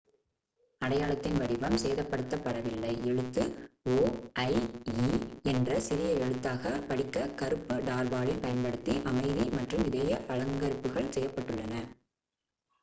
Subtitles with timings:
[0.81, 3.43] "அடையாளத்தின் வடிவம் சேதப்படுத்தப் படவில்லை; எழுத்து
[3.87, 3.97] "o"
[4.43, 4.53] ஐ
[4.95, 5.09] "e"
[5.45, 11.75] என்ற சிறிய எழுத்தாகப் படிக்க கருப்பு டார்பாலின் பயன்படுத்தி அமைதி மற்றும் இதய அலங்கரிப்புகள் செய்யப்பட்டுள்ளன.